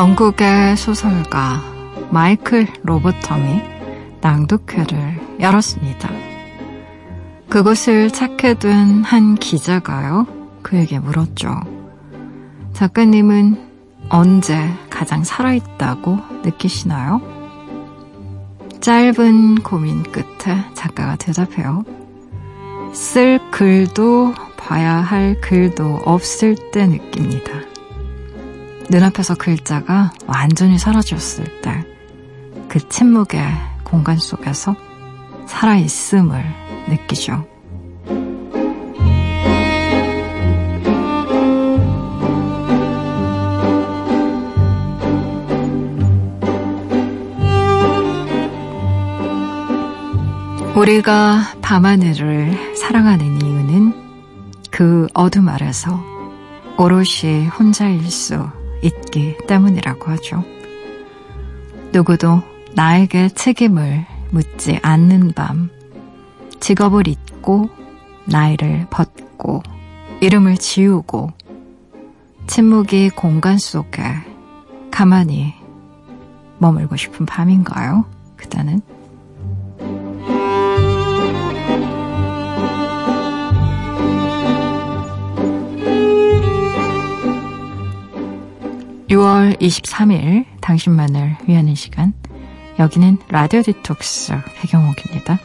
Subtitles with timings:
[0.00, 1.60] 영국의 소설가
[2.10, 3.62] 마이클 로버텀이
[4.22, 6.08] 낭독회를 열었습니다.
[7.50, 10.26] 그곳을 찾게 된 한 기자가요,
[10.62, 11.54] 그에게 물었죠.
[12.72, 13.60] 작가님은
[14.08, 17.20] 언제 가장 살아있다고 느끼시나요?
[18.80, 21.84] 짧은 고민 끝에 작가가 대답해요.
[22.94, 27.69] 쓸 글도 봐야 할 글도 없을 때 느낍니다.
[28.90, 31.90] 눈앞에서 글자가 완전히 사라졌을 때
[32.70, 33.42] 그 침묵의
[33.82, 34.76] 공간 속에서
[35.46, 36.40] 살아있음을
[36.88, 37.44] 느끼죠.
[50.76, 53.94] 우리가 밤하늘을 사랑하는 이유는
[54.70, 56.00] 그 어둠 아래서
[56.78, 58.48] 오롯이 혼자일 수
[58.82, 60.44] 있기 때문이라고 하죠.
[61.92, 62.42] 누구도
[62.74, 65.70] 나에게 책임을 묻지 않는 밤,
[66.60, 67.68] 직업을 잊고,
[68.26, 69.62] 나이를 벗고,
[70.20, 71.32] 이름을 지우고,
[72.46, 74.02] 침묵이 공간 속에
[74.90, 75.54] 가만히
[76.58, 78.04] 머물고 싶은 밤인가요?
[78.36, 78.82] 그때는
[89.10, 92.12] 6월 23일 당신만을 위하는 시간
[92.78, 95.40] 여기는 라디오 디톡스 배경옥입니다.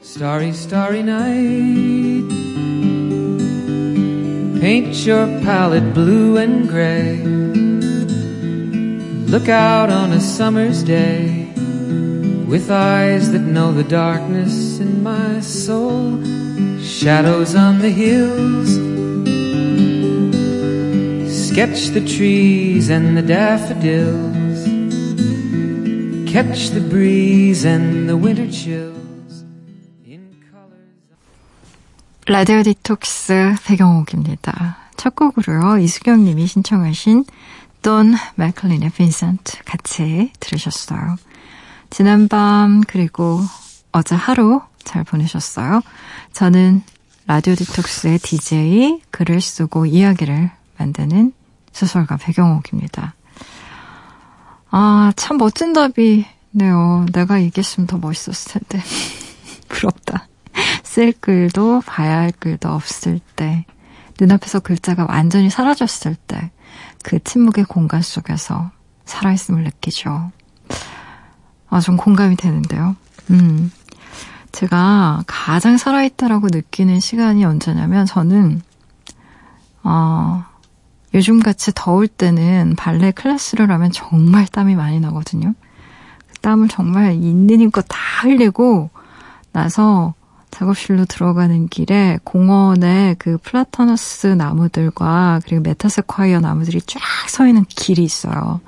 [0.00, 2.28] Starry, starry night
[4.58, 7.18] Paint your palette blue and gray
[9.28, 11.52] Look out on a summer's day
[12.48, 16.22] With eyes that know the darkness in my soul
[16.80, 18.93] Shadows on the hills
[21.54, 24.66] Sketch the trees and the daffodils.
[26.26, 29.44] Catch the breeze and the winter chills.
[32.26, 34.78] 라디오 디톡스 배경옥입니다.
[34.96, 35.78] 첫 곡으로요.
[35.78, 37.24] 이수경 님이 신청하신
[37.82, 41.14] 돈 맥클린의 빈센트 같이 들으셨어요.
[41.88, 43.40] 지난밤 그리고
[43.92, 45.82] 어제 하루 잘 보내셨어요.
[46.32, 46.82] 저는
[47.28, 51.32] 라디오 디톡스의 DJ 글을 쓰고 이야기를 만드는
[51.74, 53.14] 소설가 배경옥입니다.
[54.70, 57.06] 아, 참 멋진 답이네요.
[57.12, 58.84] 내가 얘기했으면 더 멋있었을 텐데.
[59.68, 60.28] 부럽다.
[60.84, 63.66] 쓸 글도 봐야 할 글도 없을 때,
[64.20, 66.50] 눈앞에서 글자가 완전히 사라졌을 때,
[67.02, 68.70] 그 침묵의 공간 속에서
[69.04, 70.30] 살아있음을 느끼죠.
[71.68, 72.94] 아, 좀 공감이 되는데요.
[73.30, 73.72] 음.
[74.52, 78.62] 제가 가장 살아있다라고 느끼는 시간이 언제냐면, 저는,
[79.82, 80.44] 어,
[81.14, 85.54] 요즘같이 더울 때는 발레 클래스를 하면 정말 땀이 많이 나거든요.
[86.26, 88.90] 그 땀을 정말 있는 힘껏 다 흘리고
[89.52, 90.14] 나서
[90.50, 98.60] 작업실로 들어가는 길에 공원에 그 플라타너스 나무들과 그리고 메타세콰이어 나무들이 쫙 서 있는 길이 있어요.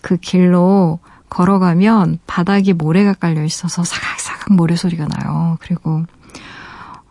[0.00, 1.00] 그 길로
[1.30, 5.56] 걸어가면 바닥이 모래가 깔려 있어서 사각사각 모래 소리가 나요.
[5.60, 6.04] 그리고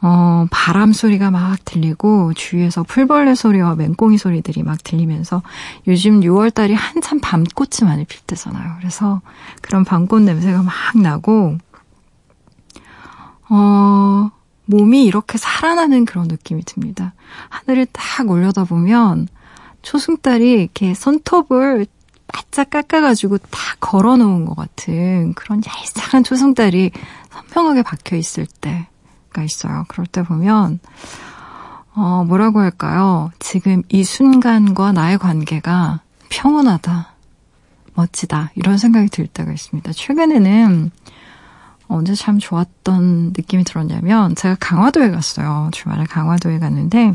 [0.05, 5.41] 어, 바람 소리가 막 들리고 주위에서 풀벌레 소리와 맹꽁이 소리들이 막 들리면서
[5.87, 8.75] 요즘 6월달이 한참 밤꽃이 많이 필 때잖아요.
[8.79, 9.21] 그래서
[9.61, 11.57] 그런 밤꽃 냄새가 막 나고
[13.49, 14.29] 어,
[14.65, 17.13] 몸이 이렇게 살아나는 그런 느낌이 듭니다.
[17.47, 19.29] 하늘을 딱 올려다 보면
[19.83, 21.85] 초승달이 이렇게 손톱을
[22.27, 26.91] 바짝 깎아가지고 다 걸어놓은 것 같은 그런 얄쌍한 초승달이
[27.53, 28.87] 선명하게 박혀 있을 때
[29.33, 29.85] 때가 있어요.
[29.87, 30.79] 그럴 때 보면,
[31.95, 33.31] 어, 뭐라고 할까요?
[33.39, 37.07] 지금 이 순간과 나의 관계가 평온하다,
[37.95, 39.91] 멋지다, 이런 생각이 들 때가 있습니다.
[39.91, 40.91] 최근에는
[41.87, 45.69] 언제 참 좋았던 느낌이 들었냐면, 제가 강화도에 갔어요.
[45.73, 47.13] 주말에 강화도에 갔는데,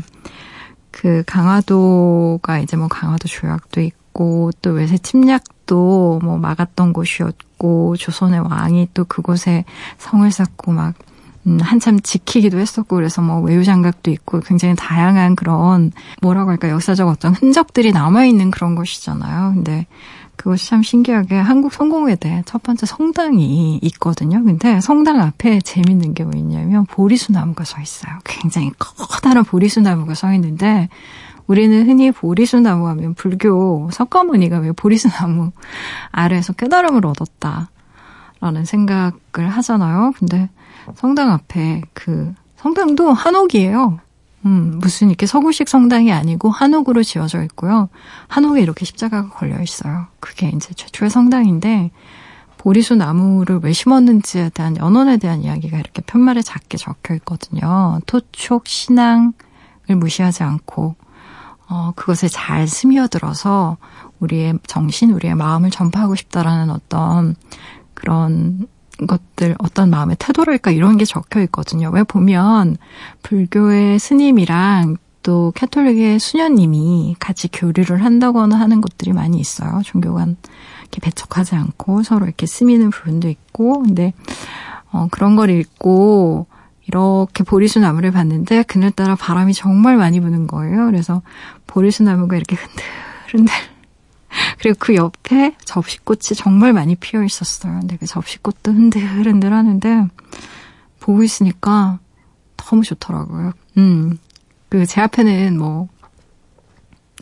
[0.91, 8.89] 그 강화도가 이제 뭐 강화도 조약도 있고, 또 외세 침략도 뭐 막았던 곳이었고, 조선의 왕이
[8.93, 9.65] 또 그곳에
[9.97, 10.95] 성을 쌓고 막
[11.47, 15.91] 음, 한참 지키기도 했었고 그래서 뭐 외유장갑도 있고 굉장히 다양한 그런
[16.21, 19.53] 뭐라고 할까 역사적 어떤 흔적들이 남아 있는 그런 곳이잖아요.
[19.55, 19.87] 근데
[20.35, 24.41] 그것이 참 신기하게 한국 성공회대 첫 번째 성당이 있거든요.
[24.43, 28.13] 근데 성당 앞에 재밌는 게뭐 있냐면 보리수 나무가 서 있어요.
[28.23, 30.87] 굉장히 커다란 보리수 나무가 서 있는데
[31.45, 35.51] 우리는 흔히 보리수 나무 하면 불교 석가모니가 왜 보리수 나무
[36.11, 37.69] 아래에서 깨달음을 얻었다
[38.39, 40.13] 라는 생각을 하잖아요.
[40.17, 40.49] 근데
[40.95, 43.99] 성당 앞에 그 성당도 한옥이에요.
[44.45, 47.89] 음, 무슨 이렇게 서구식 성당이 아니고 한옥으로 지어져 있고요.
[48.27, 50.07] 한옥에 이렇게 십자가가 걸려 있어요.
[50.19, 51.91] 그게 이제 최초의 성당인데
[52.57, 57.99] 보리수 나무를 왜 심었는지에 대한 연원에 대한 이야기가 이렇게 편말에 작게 적혀 있거든요.
[58.05, 59.33] 토촉 신앙을
[59.87, 60.95] 무시하지 않고
[61.69, 63.77] 어, 그것에 잘 스며들어서
[64.19, 67.35] 우리의 정신, 우리의 마음을 전파하고 싶다라는 어떤
[67.93, 68.67] 그런
[69.07, 71.89] 것들, 어떤 마음의 태도랄까 이런 게 적혀 있거든요.
[71.89, 72.77] 왜 보면
[73.23, 79.81] 불교의 스님이랑 또 캐톨릭의 수녀님이 같이 교류를 한다거나 하는 것들이 많이 있어요.
[79.83, 80.37] 종교 간
[80.81, 84.13] 이렇게 배척하지 않고 서로 이렇게 스미는 부분도 있고, 근데,
[84.91, 86.47] 어, 그런 걸 읽고,
[86.87, 90.85] 이렇게 보리수 나무를 봤는데, 그늘따라 바람이 정말 많이 부는 거예요.
[90.87, 91.21] 그래서
[91.67, 93.53] 보리수 나무가 이렇게 흔들흔들.
[94.59, 97.79] 그리고 그 옆에 접시꽃이 정말 많이 피어 있었어요.
[97.79, 100.05] 근데 그 접시꽃도 흔들흔들 하는데,
[100.99, 101.99] 보고 있으니까
[102.57, 103.53] 너무 좋더라고요.
[103.77, 104.19] 음.
[104.69, 105.87] 그 제 앞에는 뭐,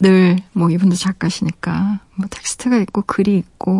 [0.01, 3.79] 늘, 뭐, 이분도 작가시니까, 뭐, 텍스트가 있고, 글이 있고,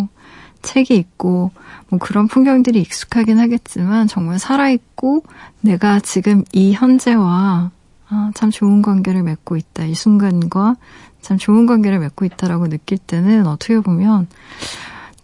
[0.61, 1.51] 책이 있고,
[1.89, 5.23] 뭐, 그런 풍경들이 익숙하긴 하겠지만, 정말 살아있고,
[5.61, 7.71] 내가 지금 이 현재와,
[8.09, 9.83] 아, 참 좋은 관계를 맺고 있다.
[9.85, 10.75] 이 순간과
[11.21, 14.27] 참 좋은 관계를 맺고 있다라고 느낄 때는 어떻게 보면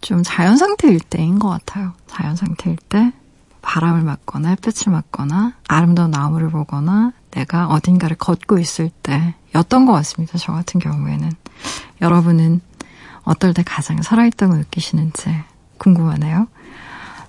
[0.01, 1.93] 좀 자연 상태일 때인 것 같아요.
[2.07, 3.13] 자연 상태일 때
[3.61, 10.37] 바람을 맞거나 햇볕을 맞거나 아름다운 나무를 보거나 내가 어딘가를 걷고 있을 때였던 것 같습니다.
[10.37, 11.31] 저 같은 경우에는.
[12.01, 12.59] 여러분은
[13.23, 15.33] 어떨 때 가장 살아있다고 느끼시는지
[15.77, 16.47] 궁금하네요.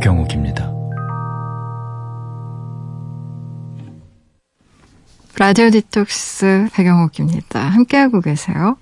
[0.00, 0.70] 배경옥입니다.
[5.38, 7.60] 라디오 디톡스 배경옥입니다.
[7.60, 8.76] 함께하고 계세요.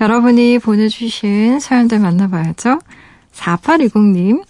[0.00, 2.78] 여러분이 보내주신 사연들 만나봐야죠.
[3.32, 4.44] 4820님,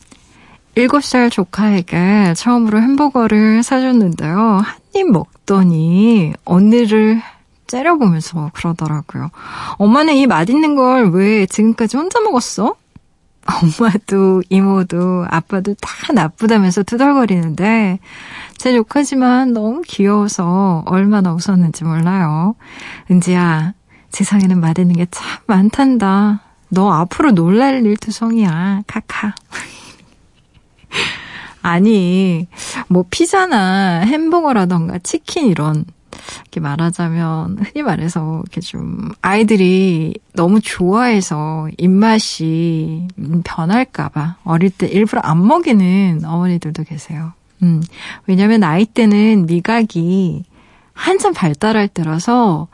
[0.76, 4.36] 7살 조카에게 처음으로 햄버거를 사줬는데요.
[4.64, 7.22] 한 입 먹더니 언니를
[7.66, 9.30] 째려보면서 그러더라고요.
[9.78, 12.74] 엄마는 이 맛있는 걸 왜 지금까지 혼자 먹었어?
[13.46, 17.98] 엄마도 이모도 아빠도 다 나쁘다면서 투덜거리는데
[18.56, 22.54] 제 조카지만 너무 귀여워서 얼마나 웃었는지 몰라요.
[23.10, 23.74] 은지야,
[24.10, 26.40] 세상에는 맛있는 게 참 많단다.
[26.68, 28.82] 너 앞으로 놀랄 일투성이야.
[28.86, 29.34] 카카.
[31.62, 32.48] 아니,
[32.88, 35.84] 뭐 피자나 햄버거라던가 치킨 이런
[36.42, 43.08] 이렇게 말하자면 흔히 말해서 이렇게 좀 아이들이 너무 좋아해서 입맛이
[43.44, 47.32] 변할까봐 어릴 때 일부러 안 먹이는 어머니들도 계세요.
[47.62, 47.82] 음,
[48.26, 50.44] 왜냐면 나이 때는 미각이
[50.92, 52.68] 한참 발달할 때라서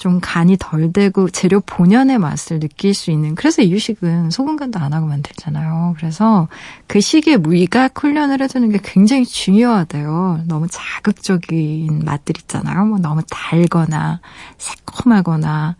[0.00, 4.94] 좀 간이 덜 되고 재료 본연의 맛을 느낄 수 있는 그래서 이유식은 소금 간도 안
[4.94, 5.94] 하고 만들잖아요.
[5.98, 6.48] 그래서
[6.86, 10.44] 그 시기에 미각 훈련을 해주는 게 굉장히 중요하대요.
[10.46, 12.86] 너무 자극적인 맛들 있잖아요.
[12.86, 14.20] 뭐 너무 달거나
[14.56, 15.76] 새콤하거나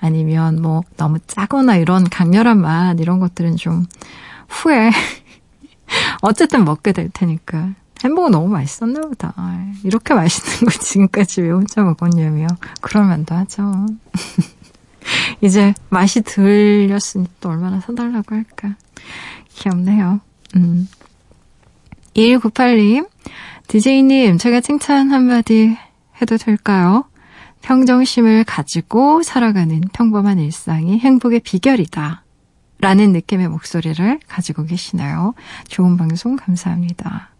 [0.00, 3.86] 아니면 뭐 너무 짜거나 이런 강렬한 맛 이런 것들은 좀
[4.48, 4.90] 후에
[6.22, 7.70] 어쨌든 먹게 될 테니까
[8.04, 9.34] 햄버거 너무 맛있었나 보다.
[9.84, 12.46] 이렇게 맛있는 거 지금까지 왜 혼자 먹었냐며.
[12.80, 13.86] 그럴 만도 하죠.
[15.40, 18.76] 이제 맛이 들렸으니 또 얼마나 사달라고 할까.
[19.54, 20.20] 귀엽네요.
[20.56, 20.88] 음.
[22.14, 23.08] 2198님,
[23.68, 25.76] DJ님, 제가 칭찬 한마디
[26.20, 27.04] 해도 될까요?
[27.62, 32.24] 평정심을 가지고 살아가는 평범한 일상이 행복의 비결이다.
[32.78, 35.34] 라는 느낌의 목소리를 가지고 계시나요?
[35.68, 37.30] 좋은 방송 감사합니다.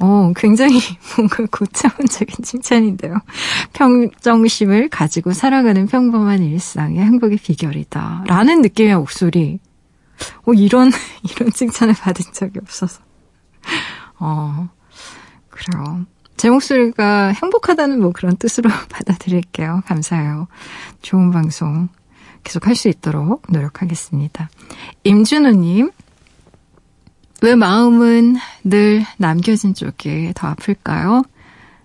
[0.00, 0.80] 어, 굉장히
[1.16, 3.14] 뭔가 고차원적인 칭찬인데요.
[3.72, 8.24] 평정심을 가지고 살아가는 평범한 일상의 행복의 비결이다.
[8.26, 9.60] 라는 느낌의 목소리.
[10.46, 10.90] 어, 이런,
[11.30, 13.02] 이런 칭찬을 받은 적이 없어서.
[14.18, 14.68] 어,
[15.48, 16.06] 그래요.
[16.36, 19.82] 제 목소리가 행복하다는 뭐 그런 뜻으로 받아들일게요.
[19.86, 20.48] 감사해요.
[21.02, 21.88] 좋은 방송
[22.42, 24.50] 계속 할 수 있도록 노력하겠습니다.
[25.04, 25.90] 임준호님,
[27.44, 31.24] 왜 마음은 늘 남겨진 쪽이 더 아플까요?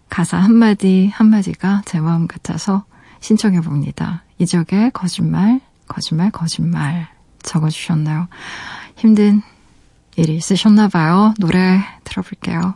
[0.10, 2.86] 가사 한마디 한마디가 제 마음 같아서
[3.20, 4.24] 신청해 봅니다.
[4.38, 7.10] 이적의 거짓말, 거짓말, 거짓말
[7.44, 8.30] 적어주셨나요?
[8.96, 9.42] 힘든
[10.16, 11.34] 일이 있으셨나 봐요.
[11.40, 12.76] 노래 들어볼게요.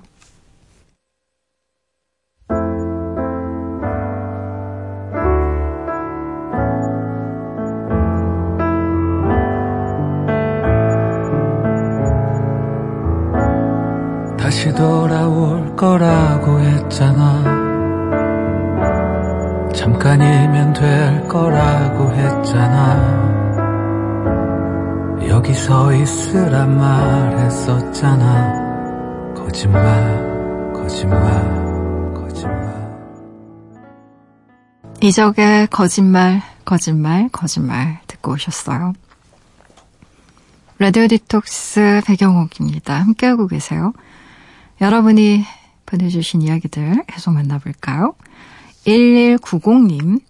[14.64, 17.44] 다시 돌아올 거라고 했잖아.
[19.76, 23.58] 잠깐이면 될 거라고 했잖아.
[25.28, 28.54] 여기 서 있으란 말했었잖아.
[29.36, 32.64] 거짓말, 거짓말, 거짓말.
[35.02, 38.94] 이적의 거짓말, 거짓말, 거짓말 듣고 오셨어요.
[40.80, 43.02] 라디오 디톡스 배경옥입니다.
[43.02, 43.92] 함께하고 계세요.
[44.82, 45.44] 여러분이
[45.86, 48.16] 보내주신 이야기들 계속 만나볼까요?
[48.86, 50.22] 1190님,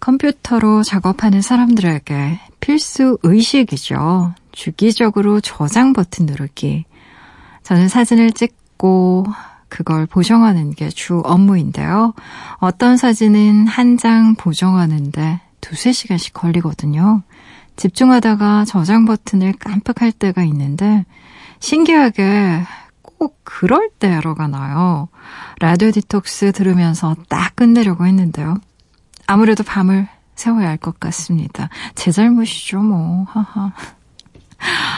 [0.00, 4.34] 컴퓨터로 작업하는 사람들에게 필수 의식이죠.
[4.52, 6.84] 주기적으로 저장 버튼 누르기.
[7.62, 9.26] 저는 사진을 찍고
[9.68, 12.12] 그걸 보정하는 게 주 업무인데요.
[12.58, 17.22] 어떤 사진은 한 장 보정하는데 두세 시간씩 걸리거든요.
[17.76, 21.04] 집중하다가 저장 버튼을 깜빡할 때가 있는데
[21.60, 22.62] 신기하게
[23.22, 25.08] 꼭 그럴 때 에러가 나요.
[25.60, 28.56] 라디오 디톡스 들으면서 딱 끝내려고 했는데요.
[29.28, 31.68] 아무래도 밤을 세워야 할 것 같습니다.
[31.94, 33.24] 제 잘못이죠, 뭐.
[33.28, 33.72] 하하.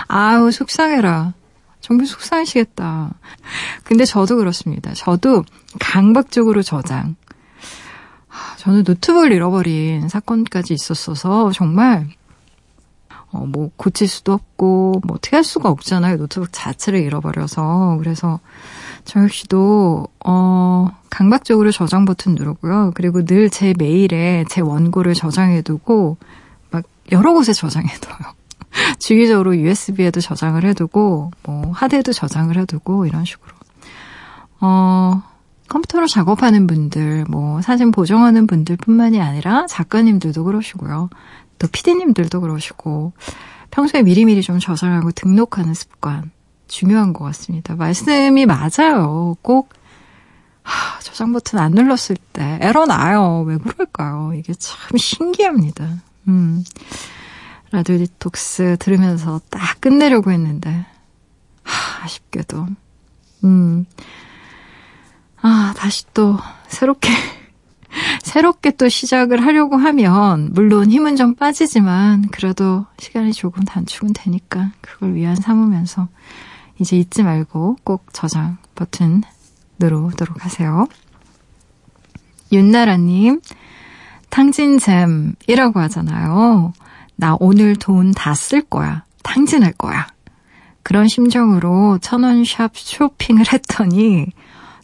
[0.09, 1.35] 아우, 속상해라.
[1.83, 3.11] 정말 속상하시겠다.
[3.83, 4.95] 근데 저도 그렇습니다.
[4.95, 5.45] 저도
[5.78, 7.16] 강박적으로 저장.
[8.57, 12.09] 저는 노트북을 잃어버린 사건까지 있었어서 정말
[13.34, 16.16] 어, 뭐 고칠 수도 없고 뭐 어떻게 할 수가 없잖아요.
[16.16, 18.40] 노트북 자체를 잃어버려서 그래서
[19.04, 22.92] 저 역시도 어 강박적으로 저장 버튼 누르고요.
[22.94, 26.16] 그리고 늘 제 메일에 제 원고를 저장해두고
[26.70, 28.16] 막 여러 곳에 저장해둬요.
[28.98, 33.52] 주기적으로 USB에도 저장을 해두고 뭐 하드에도 저장을 해두고 이런 식으로
[34.60, 35.22] 어
[35.68, 41.08] 컴퓨터로 작업하는 분들, 뭐 사진 보정하는 분들뿐만이 아니라 작가님들도 그러시고요.
[41.64, 43.14] 또 피디님들도 그러시고
[43.71, 46.30] 평소에 미리미리 좀 저장하고 등록하는 습관
[46.68, 47.75] 중요한 것 같습니다.
[47.75, 49.35] 말씀이 맞아요.
[49.40, 49.73] 꼭
[50.62, 53.44] 하, 저장 버튼 안 눌렀을 때 에러 나요.
[53.47, 54.33] 왜 그럴까요?
[54.35, 55.88] 이게 참 신기합니다.
[56.28, 56.64] 음.
[57.71, 60.85] 라디오 디톡스 들으면서 딱 끝내려고 했는데
[61.62, 62.66] 하, 아쉽게도
[63.44, 63.87] 음.
[65.40, 67.09] 아, 다시 또 새롭게
[68.22, 75.14] 새롭게 또 시작을 하려고 하면 물론 힘은 좀 빠지지만 그래도 시간이 조금 단축은 되니까 그걸
[75.14, 76.08] 위안 삼으면서
[76.80, 79.22] 이제 잊지 말고 꼭 저장 버튼
[79.78, 80.86] 누르도록 하세요.
[82.52, 83.40] 윤나라님,
[84.30, 86.72] 탕진잼이라고 하잖아요.
[87.16, 89.04] 나 오늘 돈 다 쓸 거야.
[89.22, 90.06] 탕진할 거야.
[90.82, 94.26] 그런 심정으로 천원샵 쇼핑을 했더니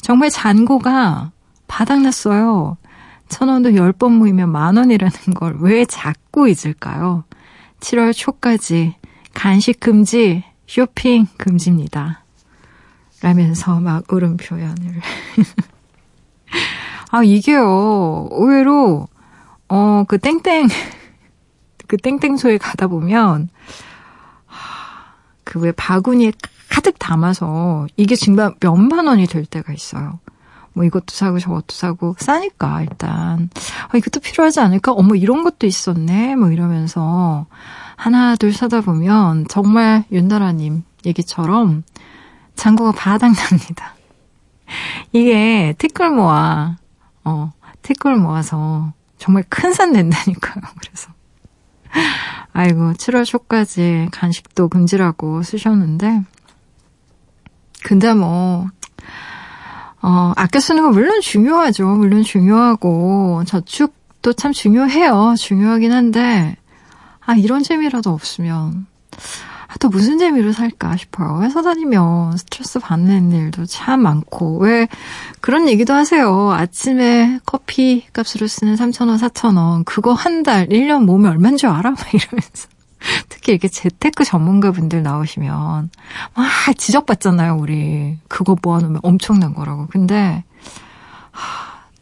[0.00, 1.30] 정말 잔고가
[1.68, 2.76] 바닥났어요.
[3.30, 7.24] 천 원도 열 번 모이면 만 원이라는 걸 왜 자꾸 잊을까요?
[7.80, 8.96] 7월 초까지
[9.32, 12.24] 간식 금지, 쇼핑 금지입니다.
[13.22, 15.00] 라면서 막 울음 표현을.
[17.10, 19.08] 아, 이게요, 의외로,
[19.68, 20.68] 어, 그 땡땡,
[21.86, 23.48] 그 땡땡소에 가다 보면,
[25.44, 26.32] 그 왜 바구니에
[26.68, 30.20] 가득 담아서 이게 정말 몇만 원이 될 때가 있어요.
[30.72, 33.50] 뭐 이것도 사고 저것도 사고 싸니까 일단
[33.88, 34.92] 아, 이것도 필요하지 않을까?
[34.92, 36.36] 어머 이런 것도 있었네.
[36.36, 37.46] 뭐 이러면서
[37.96, 41.82] 하나 둘 사다 보면 정말 윤나라님 얘기처럼
[42.56, 43.94] 잔고가 바닥납니다.
[45.12, 46.76] 이게 티끌 모아
[47.24, 50.62] 어 티끌 모아서 정말 큰 산 낸다니까요.
[50.80, 51.10] 그래서
[52.52, 56.22] 아이고 7월 초까지 간식도 금지라고 쓰셨는데
[57.82, 58.66] 근데 뭐
[60.02, 61.86] 어, 아껴 쓰는 건 물론 중요하죠.
[61.86, 65.34] 물론 중요하고, 저축도 참 중요해요.
[65.38, 66.56] 중요하긴 한데,
[67.20, 68.86] 아, 이런 재미라도 없으면,
[69.68, 71.42] 아, 또 무슨 재미로 살까 싶어요.
[71.42, 74.88] 회사 다니면 스트레스 받는 일도 참 많고, 왜
[75.40, 76.50] 그런 얘기도 하세요.
[76.50, 81.90] 아침에 커피 값으로 쓰는 3,000원, 4,000원, 그거 한 달, 1년 모으면 얼마인 줄 알아?
[81.92, 82.68] 막 이러면서.
[83.28, 85.90] 특히 이렇게 재테크 전문가분들 나오시면
[86.34, 88.18] 막 지적받잖아요, 우리.
[88.28, 89.86] 그거 모아놓으면 엄청난 거라고.
[89.88, 90.44] 근데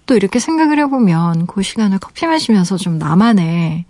[0.06, 3.84] 또 이렇게 생각을 해보면 그 시간을 커피 마시면서 좀 나만의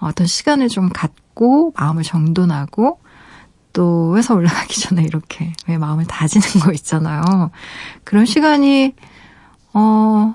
[0.00, 3.00] 어떤 시간을 좀 갖고 마음을 정돈하고
[3.72, 7.50] 또 회사 올라가기 전에 이렇게 왜 마음을 다지는 거 있잖아요.
[8.04, 8.94] 그런 시간이
[9.74, 10.34] 어,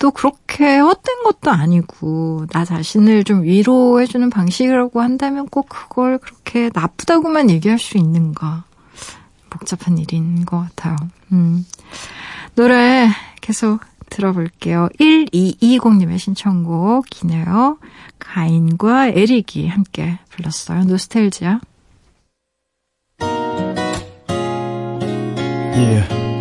[0.00, 7.50] 또 그렇게 헛된 것도 아니고, 나 자신을 좀 위로해주는 방식이라고 한다면 꼭 그걸 그렇게 나쁘다고만
[7.50, 8.64] 얘기할 수 있는가.
[9.50, 10.96] 복잡한 일인 것 같아요.
[11.32, 11.66] 음.
[12.54, 13.08] 노래
[13.42, 14.88] 계속 들어볼게요.
[14.98, 17.78] 1220님의 신청곡이네요.
[18.18, 20.84] 가인과 에릭이 함께 불렀어요.
[20.84, 21.60] 노스텔지아.
[25.76, 26.39] Yeah.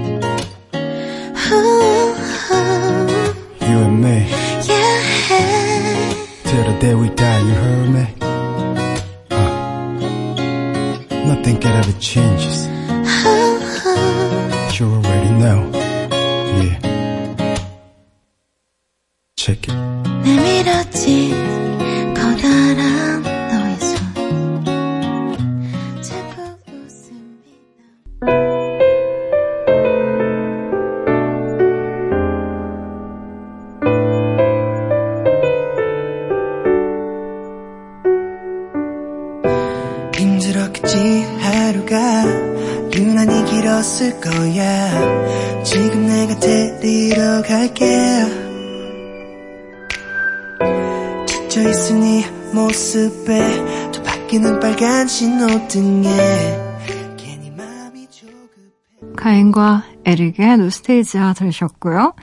[60.09, 62.13] 에릭의 노스테이지아 들으셨고요.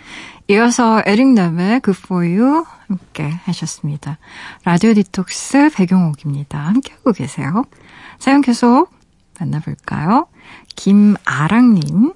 [0.48, 4.18] 이어서 에릭남의 You 함께 하셨습니다.
[4.64, 6.58] 라디오 디톡스 배경옥입니다.
[6.58, 7.64] 함께하고 계세요.
[8.18, 8.90] 사연 계속
[9.38, 10.26] 만나볼까요?
[10.74, 12.12] 김아랑님.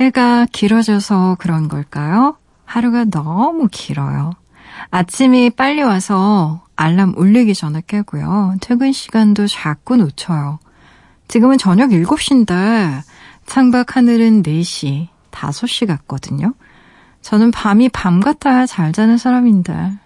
[0.00, 2.36] 해가 길어져서 그런 걸까요?
[2.64, 4.32] 하루가 너무 길어요.
[4.90, 8.56] 아침이 빨리 와서 알람 울리기 전에 깨고요.
[8.60, 10.58] 퇴근 시간도 자꾸 놓쳐요.
[11.28, 13.02] 지금은 저녁 7시인데
[13.48, 16.52] 창밖 하늘은 4시, 5시 같거든요.
[17.22, 19.98] 저는 밤이 밤 같아야 잘 자는 사람인데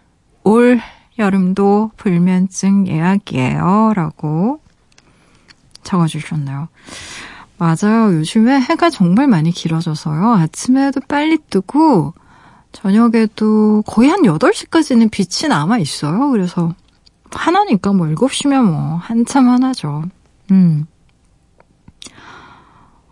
[0.45, 0.81] 올
[1.19, 3.93] 여름도 불면증 예약이에요.
[3.97, 4.61] 라고
[5.83, 6.69] 적어주셨네요.
[7.59, 8.15] 맞아요.
[8.15, 10.35] 요즘에 해가 정말 많이 길어져서요.
[10.35, 12.15] 아침에도 빨리 뜨고
[12.71, 16.31] 저녁에도 거의 한 8시까지는 빛이 남아 있어요.
[16.31, 16.75] 그래서
[17.31, 20.05] 하나니까 뭐 7시면 뭐 한참 하나죠.
[20.53, 20.87] 음.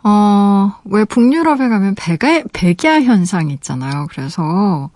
[0.03, 4.07] 어, 왜 북유럽에 가면 백야, 백야 현상 있잖아요.
[4.11, 4.91] 그래서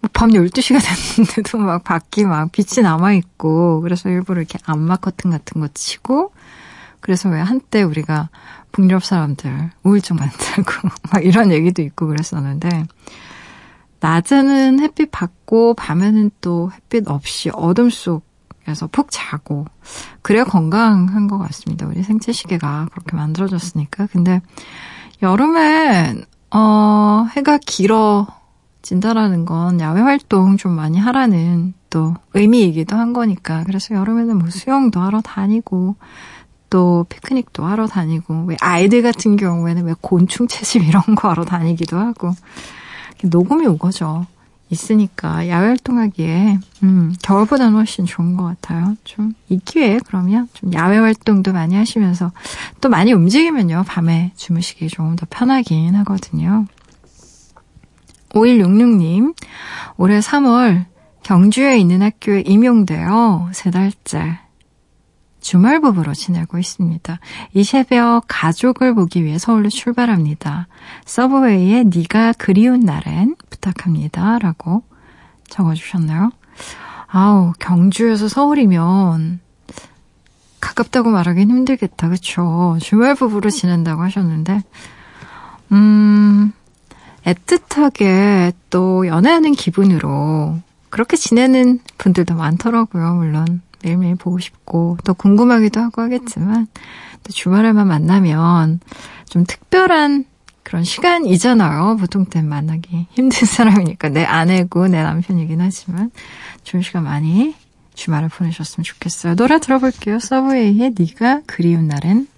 [0.00, 0.80] 뭐밤 12시가
[1.16, 6.32] 됐는데도 막 밖이 막 빛이 남아있고, 그래서 일부러 이렇게 암막 커튼 같은 거 치고,
[7.00, 8.28] 그래서 왜 한때 우리가
[8.72, 12.86] 북유럽 사람들 우울증 많다고 막 이런 얘기도 있고 그랬었는데,
[14.00, 18.27] 낮에는 햇빛 받고, 밤에는 또 햇빛 없이 어둠 속
[18.68, 19.64] 에서 푹 자고,
[20.22, 21.86] 그래야 건강한 것 같습니다.
[21.86, 24.08] 우리 생체 시계가 그렇게 만들어졌으니까.
[24.12, 24.40] 근데
[25.22, 33.64] 여름엔 어 해가 길어진다라는 건 야외 활동 좀 많이 하라는 또 의미이기도 한 거니까.
[33.64, 35.96] 그래서 여름에는 뭐 수영도 하러 다니고
[36.70, 41.98] 또 피크닉도 하러 다니고 왜 아이들 같은 경우에는 왜 곤충 채집 이런 거 하러 다니기도
[41.98, 42.32] 하고
[43.24, 44.26] 녹음이 오거죠.
[44.70, 48.96] 있으니까 야외 활동하기에 음, 겨울보다는 훨씬 좋은 것 같아요.
[49.04, 52.32] 좀 이 기회에 그러면 좀 야외 활동도 많이 하시면서
[52.80, 56.66] 또 많이 움직이면요 밤에 주무시기 조금 더 편하긴 하거든요.
[58.30, 59.34] 5166님
[59.96, 60.84] 올해 3월
[61.22, 64.38] 경주에 있는 학교에 임용되어 세 달째
[65.48, 67.20] 주말 부부로 지내고 있습니다.
[67.54, 70.68] 이 새벽 가족을 보기 위해 서울로 출발합니다.
[71.06, 74.38] 서브웨이에 네가 그리운 날엔 부탁합니다.
[74.40, 74.82] 라고
[75.48, 76.32] 적어주셨나요?
[77.06, 79.40] 아우, 경주에서 서울이면
[80.60, 82.10] 가깝다고 말하긴 힘들겠다.
[82.10, 82.76] 그쵸?
[82.82, 84.62] 주말 부부로 지낸다고 하셨는데
[85.72, 86.52] 음,
[87.24, 90.58] 애틋하게 또 연애하는 기분으로
[90.90, 93.14] 그렇게 지내는 분들도 많더라고요.
[93.14, 96.66] 물론 매일매일 보고 싶고 또 궁금하기도 하고 하겠지만
[97.22, 98.80] 또 주말에만 만나면
[99.28, 100.24] 좀 특별한
[100.62, 101.96] 그런 시간이잖아요.
[101.98, 106.10] 보통 때 만나기 힘든 사람이니까 내 아내고 내 남편이긴 하지만
[106.62, 107.54] 좋은 시간 많이
[107.94, 109.34] 주말을 보내셨으면 좋겠어요.
[109.34, 110.18] 노래 들어볼게요.
[110.18, 112.28] 서브웨이의 네가 그리운 날엔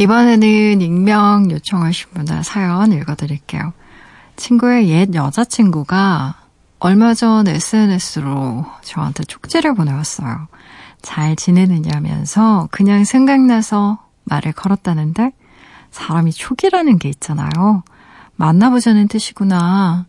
[0.00, 3.74] 이번에는 익명 요청하신 분의 사연 읽어드릴게요.
[4.36, 6.36] 친구의 옛 여자친구가
[6.78, 10.48] 얼마 전 SNS로 저한테 쪽지를 보내왔어요.
[11.02, 15.32] 잘 지내느냐면서 그냥 생각나서 말을 걸었다는데
[15.90, 17.82] 사람이 촉이라는 게 있잖아요.
[18.36, 20.06] 만나보자는 뜻이구나.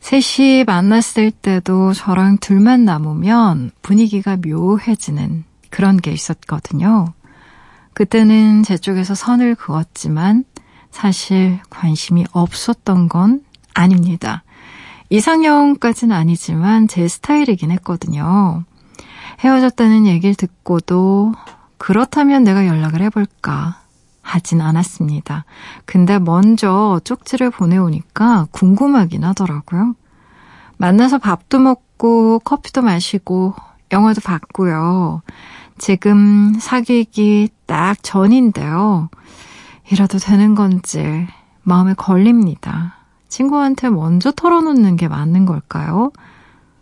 [0.00, 7.12] 셋이 만났을 때도 저랑 둘만 남으면 분위기가 묘해지는 그런 게 있었거든요.
[7.94, 10.44] 그때는 제 쪽에서 선을 그었지만
[10.90, 14.42] 사실 관심이 없었던 건 아닙니다.
[15.10, 18.64] 이상형까지는 아니지만 제 스타일이긴 했거든요.
[19.40, 21.34] 헤어졌다는 얘기를 듣고도
[21.78, 23.80] 그렇다면 내가 연락을 해볼까
[24.22, 25.44] 하진 않았습니다.
[25.86, 29.94] 근데 먼저 쪽지를 보내오니까 궁금하긴 하더라고요.
[30.76, 33.54] 만나서 밥도 먹고 커피도 마시고
[33.92, 35.22] 영화도 봤고요.
[35.80, 39.08] 지금 사귀기 딱 전인데요.
[39.90, 41.26] 이라도 되는 건지
[41.62, 42.96] 마음에 걸립니다.
[43.30, 46.12] 친구한테 먼저 털어놓는 게 맞는 걸까요?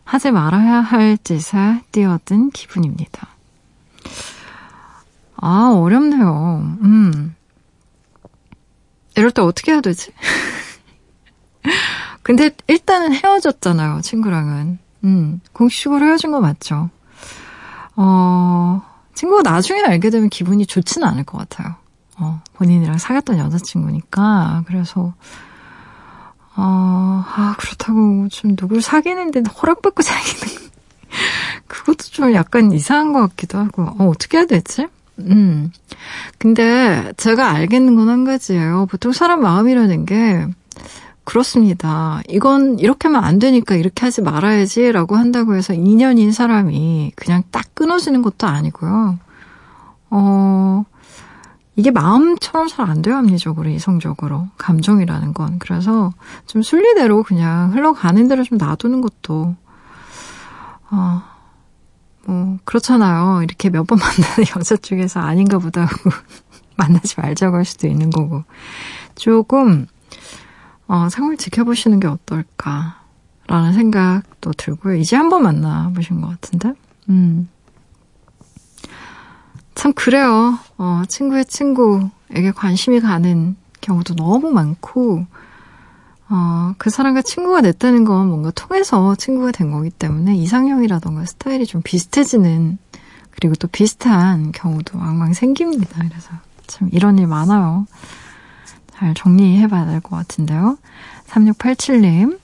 [0.03, 3.29] 하지 말아야 할 짓에 뛰어든 기분입니다.
[5.37, 6.77] 아, 어렵네요.
[6.83, 7.37] 음.
[9.17, 10.11] 이럴 때 어떻게 해야 되지?
[12.23, 14.81] 근데 일단은 헤어졌잖아요, 친구랑은.
[15.05, 16.91] 음, 공식적으로 헤어진 거 맞죠?
[17.95, 18.88] 어,
[19.19, 21.75] 친구가 나중에 알게 되면 기분이 좋지는 않을 것 같아요.
[22.21, 24.63] 어, 본인이랑 사귀었던 여자친구니까.
[24.69, 25.13] 그래서,
[26.55, 30.69] 어, 아, 그렇다고 좀 누굴 사귀는데 허락받고 사귀는,
[31.67, 34.87] 그것도 좀 약간 이상한 것 같기도 하고, 어, 어떻게 해야 되지?
[35.19, 35.73] 음.
[36.39, 38.87] 근데 제가 알겠는 건 한 가지예요.
[38.89, 40.47] 보통 사람 마음이라는 게,
[41.29, 42.23] 그렇습니다.
[42.27, 48.23] 이건 이렇게 하면 안 되니까 이렇게 하지 말아야지라고 한다고 해서 2년인 사람이 그냥 딱 끊어지는
[48.23, 49.19] 것도 아니고요.
[50.09, 50.85] 어,
[51.77, 54.49] 이게 마음처럼 잘 안 돼요, 합리적으로, 이성적으로.
[54.57, 55.59] 감정이라는 건.
[55.59, 56.15] 그래서
[56.47, 59.55] 좀 순리대로 그냥 흘러가는 대로 좀 놔두는 것도,
[60.91, 61.23] 어,
[62.27, 63.43] 뭐, 그렇잖아요.
[63.43, 66.11] 이렇게 몇 번 만나는 여자 중에서 아닌가 보다 하고
[66.79, 68.45] 만나지 말자고 할 수도 있는 거고.
[69.15, 69.87] 조금,
[70.89, 74.97] 어, 상을 지켜보시는 게 어떨까라는 생각도 들고요.
[74.97, 76.73] 이제 한번 만나보신 것 같은데.
[77.11, 77.49] 음.
[79.75, 80.59] 참 그래요.
[80.79, 85.25] 어, 친구의 친구에게 관심이 가는 경우도 너무 많고,
[86.31, 91.81] 어, 그 사람과 친구가 됐다는 건 뭔가 통해서 친구가 된 거기 때문에 이상형이라던가 스타일이 좀
[91.85, 92.79] 비슷해지는,
[93.31, 96.03] 그리고 또 비슷한 경우도 왕왕 생깁니다.
[96.09, 96.31] 그래서
[96.67, 97.87] 참 이런 일 많아요.
[98.99, 100.77] 잘 정리해 봐야 될 것 같은데요.
[101.29, 102.39] 3687님,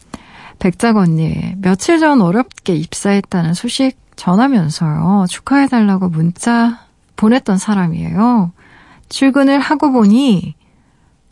[0.61, 5.27] 백작 언니, 며칠 전 어렵게 입사했다는 소식 전하면서요.
[5.29, 6.79] 축하해달라고 문자
[7.17, 8.53] 보냈던 사람이에요.
[9.09, 10.55] 출근을 하고 보니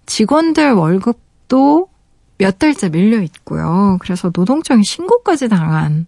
[0.07, 1.89] 직원들 월급도
[2.39, 3.99] 몇 달째 밀려 있고요.
[4.01, 6.07] 그래서 노동청에 신고까지 당한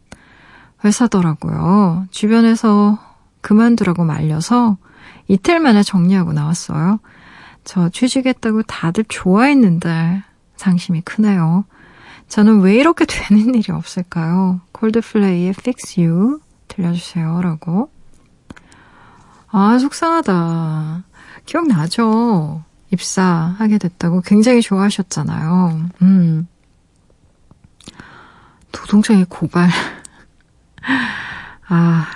[0.84, 2.06] 회사더라고요.
[2.10, 2.98] 주변에서
[3.42, 4.76] 그만두라고 말려서
[5.28, 6.98] 이틀 만에 정리하고 나왔어요.
[7.64, 10.22] 저 취직했다고 다들 좋아했는데
[10.56, 11.64] 상심이 크네요.
[12.28, 14.60] 저는 왜 이렇게 되는 일이 없을까요?
[14.72, 17.40] 콜드플레이의 Fix You 들려주세요.
[17.40, 17.90] 라고.
[19.48, 21.04] 아, 속상하다.
[21.46, 22.64] 기억나죠?
[22.92, 25.90] 입사하게 됐다고 굉장히 좋아하셨잖아요.
[26.02, 26.48] 음.
[28.72, 29.68] 노동청의 고발.
[31.68, 32.06] 아,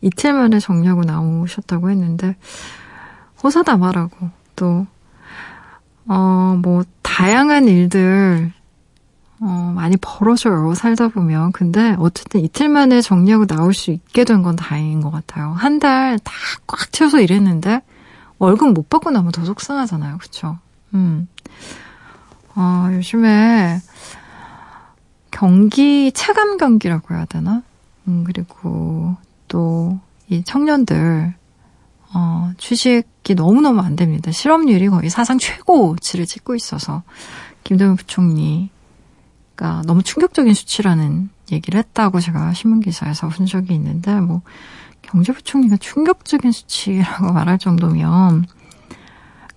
[0.00, 2.36] 이틀 만에 정리하고 나오셨다고 했는데,
[3.42, 4.86] 호사다마라고 또,
[6.06, 8.52] 어, 뭐, 다양한 일들,
[9.40, 11.52] 어, 많이 벌어져요, 살다 보면.
[11.52, 15.52] 근데 어쨌든 이틀 만에 정리하고 나올 수 있게 된 건 다행인 것 같아요.
[15.56, 16.32] 한 달 다
[16.66, 17.82] 꽉 채워서 일했는데,
[18.38, 20.18] 월급 못 받고 나면 더 속상하잖아요.
[20.18, 20.58] 그쵸?
[20.94, 21.28] 음.
[22.56, 23.80] 어, 요즘에,
[25.30, 27.62] 경기, 체감 경기라고 해야 되나?
[28.08, 29.14] 음, 그리고
[29.46, 31.34] 또, 이 청년들,
[32.14, 34.30] 어, 취직이 너무너무 안 됩니다.
[34.30, 37.02] 실업률이 거의 사상 최고치를 찍고 있어서
[37.64, 44.42] 김대중 부총리가 너무 충격적인 수치라는 얘기를 했다고 제가 신문기사에서 본 적이 있는데 뭐
[45.02, 48.46] 경제부총리가 충격적인 수치라고 말할 정도면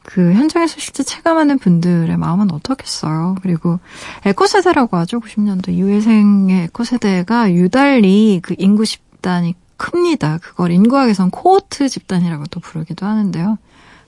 [0.04, 3.36] 그 현장에서 실제 체감하는 분들의 마음은 어떻겠어요.
[3.42, 3.80] 그리고
[4.26, 5.20] 에코세대라고 하죠.
[5.20, 10.38] 90년도 이후생의 에코세대가 유달리 그 인구 집단이 큽니다.
[10.38, 13.58] 그걸 인구학에선 코호트 집단이라고 또 부르기도 하는데요.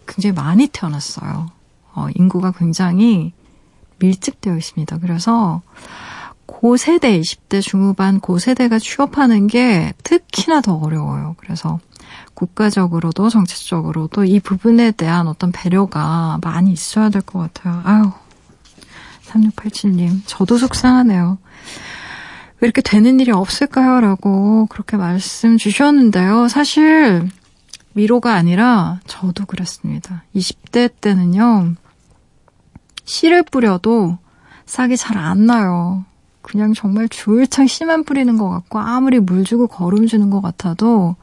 [0.07, 1.47] 굉장히 많이 태어났어요.
[1.95, 3.33] 어, 인구가 굉장히
[3.97, 4.99] 밀집되어 있습니다.
[4.99, 5.63] 그래서
[6.45, 11.35] 고세대, 20대 중후반 고세대가 취업하는 게 특히나 더 어려워요.
[11.39, 11.79] 그래서
[12.35, 17.81] 국가적으로도 정책적으로도 이 부분에 대한 어떤 배려가 많이 있어야 될 것 같아요.
[17.83, 18.11] 아유,
[19.25, 21.39] 3687님, 저도 속상하네요.
[22.63, 23.99] 왜 이렇게 되는 일이 없을까요?
[23.99, 26.47] 라고 그렇게 말씀 주셨는데요.
[26.47, 27.27] 사실,
[27.93, 30.23] 위로가 아니라 저도 그랬습니다.
[30.33, 31.73] 20대 때는요,
[33.03, 34.17] 씨를 뿌려도
[34.65, 36.05] 싹이 잘 안 나요.
[36.41, 41.17] 그냥 정말 줄창 씨만 뿌리는 것 같고, 아무리 물 주고 거름 주는 것 같아도,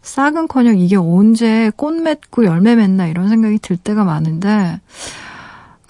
[0.00, 4.80] 싹은커녕 이게 언제 꽃 맺고 열매 맺나 이런 생각이 들 때가 많은데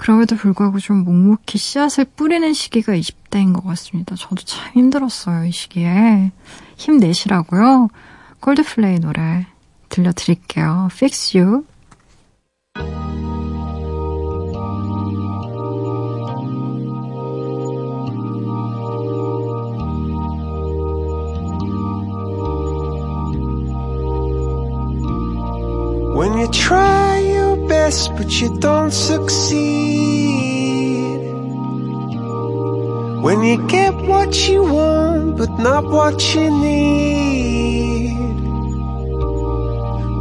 [0.03, 4.17] 그럼에도 불구하고 좀 묵묵히 씨앗을 뿌리는 시기가 20대인 것 같습니다.
[4.17, 6.33] 저도 참 힘들었어요, 이 시기에.
[6.77, 7.89] 힘내시라고요.
[8.41, 9.47] 콜드플레이 노래
[9.91, 10.89] 들려드릴게요.
[10.91, 11.65] Fix You.
[26.17, 29.92] When you try your best but you don't succeed.
[33.23, 38.17] When you get what you want but not what you need.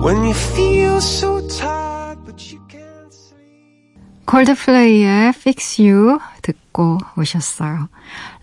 [0.03, 4.25] When you feel so tired but you can't sleep.
[4.25, 7.89] 콜드플레이의 Fix You 듣고 오셨어요.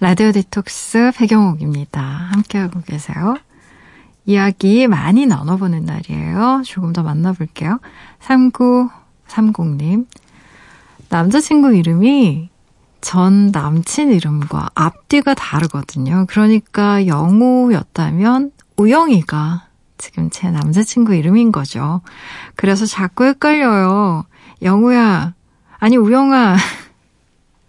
[0.01, 2.01] 라디오 디톡스 배경옥입니다.
[2.03, 3.37] 함께하고 계세요.
[4.27, 6.63] 이야기 많이 나눠보는 날이에요.
[6.65, 7.79] 조금 더 만나볼게요.
[8.21, 10.07] 3930님.
[11.11, 12.51] 남자친구 이름이
[13.01, 16.27] 전 남친 이름과 앞뒤가 다르거든요.
[16.29, 19.67] 그러니까 영우였다면 우영이가
[19.99, 22.01] 지금 제 남자친구 이름인 거죠.
[22.55, 24.25] 그래서 자꾸 헷갈려요.
[24.63, 25.35] 영우야,
[25.79, 26.57] 아니 우영아.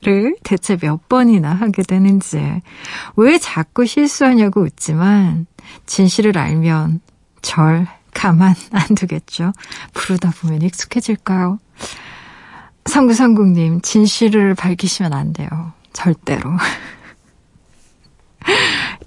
[0.02, 2.62] 를 대체 몇 번이나 하게 되는지
[3.18, 5.46] 왜 자꾸 실수하냐고 웃지만
[5.88, 7.02] 진실을 알면
[7.42, 9.52] 절 가만 안 두겠죠.
[9.94, 11.60] 부르다 보면 익숙해질까요?
[12.86, 15.50] 상구상국님 진실을 밝히시면 안 돼요.
[15.94, 16.50] 절대로.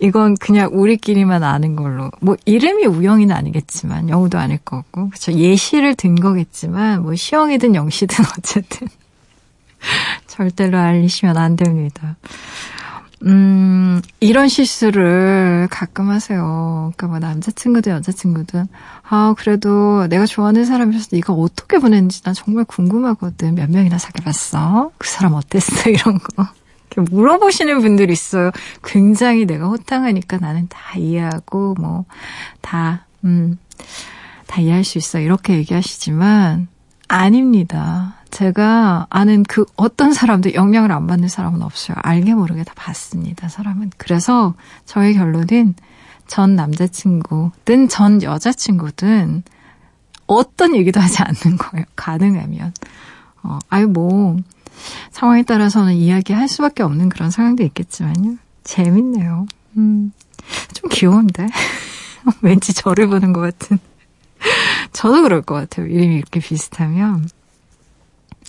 [0.01, 2.11] 이건 그냥 우리끼리만 아는 걸로.
[2.21, 5.11] 뭐 이름이 우영이는 아니겠지만 영우도 아닐 거고.
[5.11, 5.33] 그렇죠.
[5.33, 8.89] 예시를 든 거겠지만 뭐 시영이든 영씨든 어쨌든
[10.27, 12.17] 절대로 알리시면 안 됩니다.
[13.25, 16.93] 음, 이런 실수를 가끔 하세요.
[16.97, 18.67] 그러니까 뭐 남자친구든 여자친구든,
[19.09, 23.55] 아, 그래도 내가 좋아하는 사람이어서 네가 어떻게 보냈는지 난 정말 궁금하거든.
[23.55, 24.91] 몇 명이나 사귀어봤어?
[24.99, 25.89] 그 사람 어땠어?
[25.91, 26.47] 이런 거.
[26.97, 28.51] 물어보시는 분들이 있어요.
[28.85, 32.05] 굉장히 내가 호탕하니까 나는 다 이해하고, 뭐,
[32.61, 33.57] 다, 음,
[34.47, 35.21] 다 이해할 수 있어.
[35.21, 36.69] 이렇게 얘기하시지만,
[37.09, 38.17] 아닙니다.
[38.33, 41.97] 제가 아는 그 어떤 사람도 영향을 안 받는 사람은 없어요.
[42.03, 43.91] 알게 모르게 다 받습니다, 사람은.
[43.99, 44.55] 그래서
[44.87, 45.75] 저의 결론은
[46.27, 49.43] 전 남자친구든 전 여자친구든
[50.27, 51.85] 어떤 얘기도 하지 않는 거예요.
[51.95, 52.73] 가능하면.
[53.43, 54.39] 어, 아유, 뭐,
[55.11, 58.37] 상황에 따라서는 이야기할 수밖에 없는 그런 상황도 있겠지만요.
[58.65, 59.47] 재밌네요.
[59.77, 60.11] 음,
[60.73, 61.49] 좀 귀여운데?
[62.41, 63.79] 왠지 저를 보는 것 같은.
[64.95, 65.87] 저도 그럴 것 같아요.
[65.87, 67.29] 이름이 이렇게 비슷하면.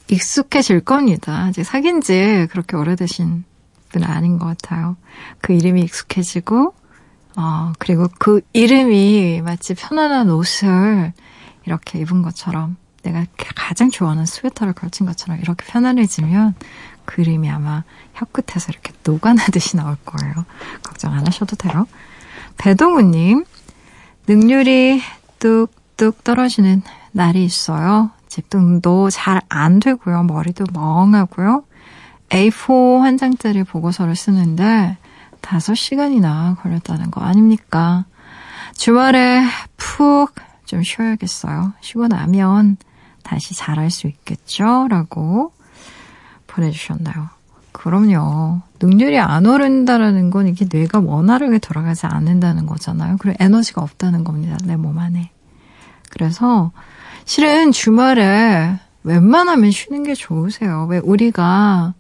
[0.07, 1.45] 익숙해질 겁니다.
[1.45, 3.43] 아직 사귄 지 그렇게 오래되신
[3.89, 4.97] 분은 아닌 것 같아요.
[5.41, 6.73] 그 이름이 익숙해지고,
[7.35, 11.13] 어, 그리고 그 이름이 마치 편안한 옷을
[11.65, 16.55] 이렇게 입은 것처럼 내가 가장 좋아하는 스웨터를 걸친 것처럼 이렇게 편안해지면
[17.05, 20.45] 그 이름이 아마 혀끝에서 이렇게 녹아나듯이 나올 거예요.
[20.83, 21.87] 걱정 안 하셔도 돼요.
[22.57, 23.45] 배동우님,
[24.27, 25.01] 능률이
[25.39, 28.11] 뚝뚝 떨어지는 날이 있어요.
[28.33, 30.23] 집중도 잘 안 되고요.
[30.23, 31.63] 머리도 멍하고요.
[32.29, 34.97] A4 한 장짜리 보고서를 쓰는데
[35.43, 38.05] 5시간이나 걸렸다는 거 아닙니까?
[38.75, 39.43] 주말에
[39.77, 40.33] 푹
[40.65, 41.73] 좀 쉬어야겠어요.
[41.81, 42.77] 쉬고 나면
[43.21, 44.87] 다시 잘할 수 있겠죠?
[44.89, 45.51] 라고
[46.47, 47.29] 보내주셨나요?
[47.71, 48.61] 그럼요.
[48.81, 53.17] 능률이 안 오른다라는 건 이게 뇌가 원활하게 돌아가지 않는다는 거잖아요.
[53.19, 54.57] 그리고 에너지가 없다는 겁니다.
[54.63, 55.29] 내 몸 안에.
[56.09, 56.71] 그래서
[57.25, 60.87] 실은 주말에 웬만하면 쉬는 게 좋으세요.
[60.89, 61.93] 왜 우리가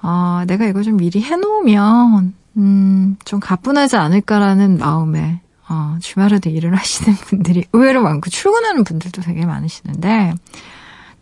[0.00, 7.14] 아, 내가 이거 좀 미리 해놓으면 음, 좀 가뿐하지 않을까라는 마음에 어, 주말에도 일을 하시는
[7.14, 10.34] 분들이 의외로 많고 출근하는 분들도 되게 많으시는데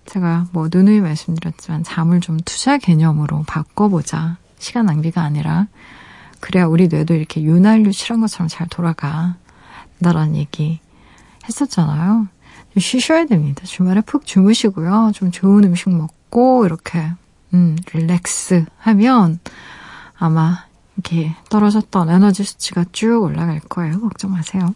[0.07, 4.37] 제가 뭐 누누이 말씀드렸지만 잠을 좀 투자 개념으로 바꿔보자.
[4.59, 5.67] 시간 낭비가 아니라
[6.41, 9.37] 그래야 우리 뇌도 이렇게 윤활유 칠한 것처럼 잘 돌아가.
[9.99, 10.81] 나라는 얘기
[11.49, 12.29] 했었잖아요.
[12.81, 13.65] 쉬셔야 됩니다.
[13.65, 15.13] 주말에 푹 주무시고요.
[15.15, 17.11] 좀 좋은 음식 먹고 이렇게
[17.53, 19.39] 음, 릴렉스 하면
[20.17, 20.65] 아마
[20.97, 24.01] 이렇게 떨어졌던 에너지 수치가 쭉 올라갈 거예요.
[24.01, 24.75] 걱정 마세요.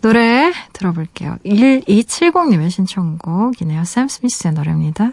[0.00, 1.36] 노래 들어볼게요.
[1.44, 3.84] 1270님의 신청곡이네요.
[3.84, 5.12] 샘 스미스의 노래입니다.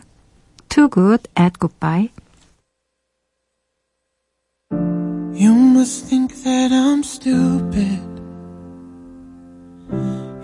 [0.70, 2.10] Too Good at Goodbye.
[5.40, 8.09] You must think that I'm stupid.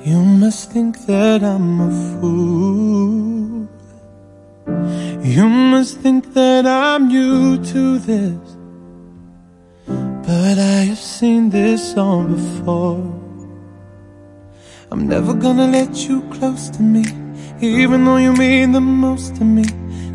[0.05, 3.68] You must think that I'm a fool.
[5.22, 8.57] You must think that I'm new to this.
[9.87, 13.05] But I have seen this song before.
[14.90, 17.05] I'm never gonna let you close to me,
[17.61, 19.64] even though you mean the most to me.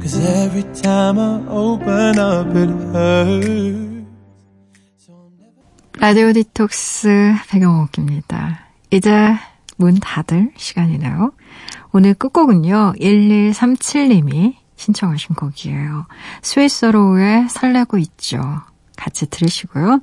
[0.02, 3.96] Cause every time I open up, it hurts.
[5.98, 8.60] 라디오 디톡스 배경옥입니다.
[8.92, 9.12] 이제
[9.81, 11.33] 문 닫을 시간이네요.
[11.93, 16.07] 오늘 끝곡은요, 1137님이 신청하신 곡이에요.
[16.43, 18.61] 스위스로우의 설레고 있죠.
[18.97, 20.03] 같이 들으시고요.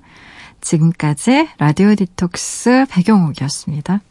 [0.61, 4.01] 지금까지 라디오 디톡스 배경옥이었습니다.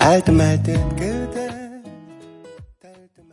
[0.00, 0.78] uit de mij dit